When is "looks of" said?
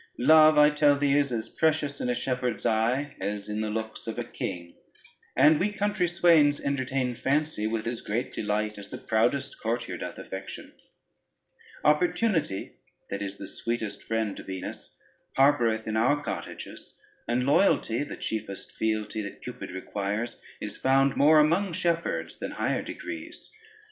3.69-4.17